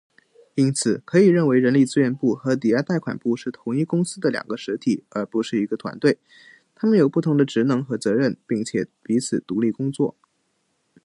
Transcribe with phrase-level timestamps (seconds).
[0.55, 6.17] 因此，可以认为人力资源部和抵押贷款部是同一公司的两个实体，而不是一个团队。
[6.73, 10.15] 它们有不同的职能和责任，并且彼此独立工作。